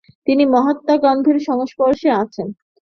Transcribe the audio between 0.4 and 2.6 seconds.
মহাত্মা গান্ধীর সংস্পর্শে আসেন।